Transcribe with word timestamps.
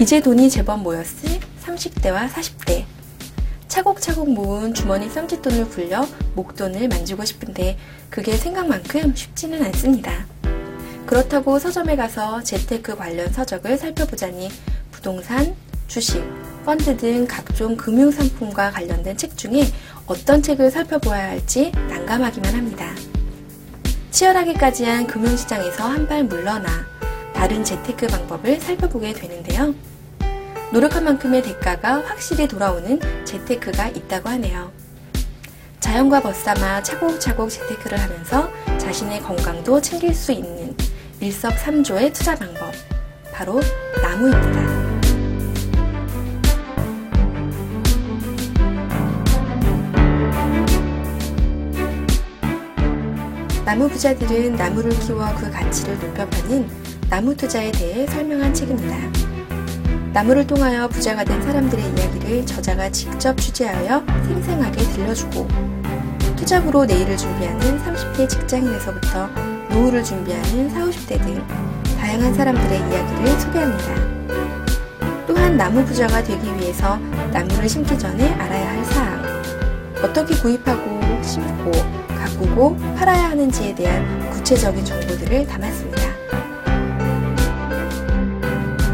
이제 0.00 0.20
돈이 0.20 0.48
제법 0.48 0.80
모였을 0.82 1.40
30대와 1.64 2.28
40대. 2.28 2.84
차곡차곡 3.66 4.30
모은 4.30 4.72
주머니 4.72 5.08
썸짓돈을 5.10 5.68
굴려 5.68 6.06
목돈을 6.34 6.88
만지고 6.88 7.24
싶은데 7.24 7.76
그게 8.08 8.36
생각만큼 8.36 9.14
쉽지는 9.14 9.62
않습니다. 9.66 10.26
그렇다고 11.04 11.58
서점에 11.58 11.96
가서 11.96 12.42
재테크 12.42 12.96
관련 12.96 13.32
서적을 13.32 13.76
살펴보자니 13.76 14.50
부동산, 14.92 15.54
주식, 15.88 16.22
펀드 16.64 16.96
등 16.96 17.26
각종 17.26 17.76
금융상품과 17.76 18.70
관련된 18.70 19.16
책 19.16 19.36
중에 19.36 19.64
어떤 20.06 20.42
책을 20.42 20.70
살펴보아야 20.70 21.30
할지 21.30 21.72
난감하기만 21.88 22.54
합니다. 22.54 22.94
치열하게까지 24.10 24.84
한 24.84 25.06
금융시장에서 25.06 25.84
한 25.84 26.06
발 26.06 26.24
물러나 26.24 26.86
다른 27.38 27.62
재테크 27.62 28.08
방법을 28.08 28.60
살펴보게 28.60 29.12
되는데요. 29.12 29.72
노력한 30.72 31.04
만큼의 31.04 31.40
대가가 31.40 32.02
확실히 32.04 32.48
돌아오는 32.48 32.98
재테크가 33.24 33.90
있다고 33.90 34.28
하네요. 34.30 34.72
자연과 35.78 36.20
벗삼아 36.20 36.82
차곡차곡 36.82 37.48
재테크를 37.48 37.96
하면서 37.96 38.50
자신의 38.76 39.20
건강도 39.20 39.80
챙길 39.80 40.12
수 40.12 40.32
있는 40.32 40.76
일석삼조의 41.20 42.12
투자 42.12 42.34
방법. 42.34 42.72
바로 43.32 43.60
나무입니다. 44.02 44.88
나무 53.64 53.88
부자들은 53.88 54.56
나무를 54.56 54.90
키워 54.98 55.32
그 55.36 55.48
가치를 55.52 56.00
높여 56.00 56.26
파는 56.26 56.97
나무 57.10 57.34
투자에 57.34 57.72
대해 57.72 58.06
설명한 58.06 58.52
책입니다. 58.52 58.96
나무를 60.12 60.46
통하여 60.46 60.86
부자가 60.88 61.24
된 61.24 61.40
사람들의 61.42 61.82
이야기를 61.82 62.44
저자가 62.44 62.90
직접 62.90 63.34
취재하여 63.38 64.04
생생하게 64.26 64.82
들려주고 64.92 65.48
투잡으로 66.36 66.84
내일을 66.84 67.16
준비하는 67.16 67.78
30대 67.82 68.28
직장인에서부터 68.28 69.26
노후를 69.70 70.04
준비하는 70.04 70.68
40, 70.68 71.08
50대 71.08 71.22
등 71.22 71.46
다양한 71.98 72.34
사람들의 72.34 72.78
이야기를 72.78 73.40
소개합니다. 73.40 75.26
또한 75.26 75.56
나무 75.56 75.82
부자가 75.86 76.22
되기 76.22 76.46
위해서 76.56 76.96
나무를 77.32 77.68
심기 77.68 77.98
전에 77.98 78.34
알아야 78.34 78.70
할 78.70 78.84
사항, 78.84 79.22
어떻게 80.02 80.34
구입하고 80.34 81.22
심고 81.22 81.72
가꾸고 82.06 82.76
팔아야 82.96 83.30
하는지에 83.30 83.74
대한 83.74 84.30
구체적인 84.30 84.84
정보들을 84.84 85.46
담았습니다. 85.46 86.07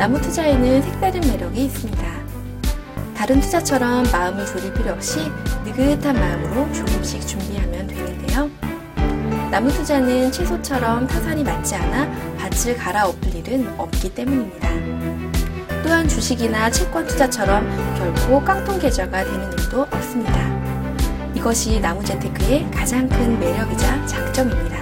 나무 0.00 0.18
투자에는 0.18 0.80
색다른 0.80 1.20
매력이 1.20 1.66
있습니다. 1.66 2.02
다른 3.14 3.38
투자처럼 3.38 4.04
마음을 4.10 4.46
졸일 4.46 4.72
필요 4.72 4.92
없이 4.92 5.30
느긋한 5.62 6.14
마음으로 6.18 6.72
조금씩 6.72 7.26
준비하면 7.26 7.86
되는데요. 7.86 8.48
나무 9.50 9.70
투자는 9.70 10.32
채소처럼 10.32 11.06
타산이 11.06 11.44
맞지 11.44 11.74
않아 11.74 12.10
밭을 12.38 12.78
갈아엎을 12.78 13.34
일은 13.34 13.74
없기 13.76 14.14
때문입니다. 14.14 14.70
또한 15.82 16.08
주식이나 16.08 16.70
채권 16.70 17.06
투자처럼 17.06 17.68
결코 17.98 18.42
깡통 18.42 18.78
계좌가 18.78 19.22
되는 19.22 19.52
일도 19.52 19.82
없습니다. 19.82 20.32
이것이 21.34 21.78
나무 21.78 22.02
재테크의 22.02 22.70
가장 22.70 23.06
큰 23.06 23.38
매력이자 23.38 24.06
장점입니다. 24.06 24.78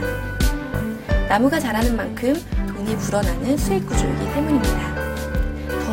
나무가 1.28 1.58
자라는 1.58 1.96
만큼 1.96 2.40
돈이 2.68 2.96
불어나는 2.98 3.56
수익 3.56 3.84
구조이기 3.84 4.32
때문입니다. 4.32 4.97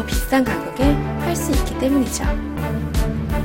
더 0.05 0.07
비싼 0.07 0.43
가격에 0.43 0.83
할수 1.19 1.51
있기 1.51 1.77
때문이죠. 1.79 2.23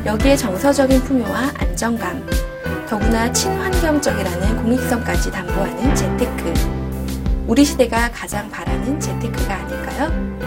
여기에 0.04 0.36
정서적인 0.36 1.00
풍요와 1.02 1.52
안정감, 1.56 2.24
더구나 2.88 3.30
친환경적이라는 3.32 4.62
공익성까지 4.62 5.30
담보하는 5.30 5.94
재테크. 5.94 6.54
우리 7.46 7.64
시대가 7.64 8.10
가장 8.10 8.48
바라는 8.50 9.00
재테크가 9.00 9.54
아닐까요? 9.54 10.39